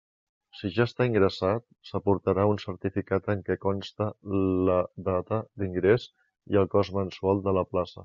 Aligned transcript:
Si 0.59 0.69
ja 0.77 0.85
està 0.89 1.05
ingressat, 1.09 1.65
s'aportarà 1.89 2.47
un 2.53 2.59
certificat 2.65 3.31
en 3.35 3.45
què 3.51 3.59
conste 3.67 4.09
la 4.71 4.81
data 5.13 5.43
d'ingrés 5.63 6.11
i 6.55 6.63
el 6.65 6.75
cost 6.77 6.99
mensual 7.01 7.49
de 7.51 7.59
la 7.61 7.69
plaça. 7.75 7.99